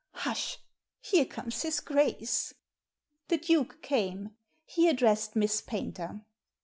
Hush! 0.13 0.57
here 0.99 1.25
comes 1.27 1.61
his 1.61 1.79
Grace." 1.79 2.55
The 3.27 3.37
Duke 3.37 3.83
came. 3.83 4.35
He 4.65 4.89
addressed 4.89 5.35
Miss 5.35 5.61
Paynter. 5.61 6.21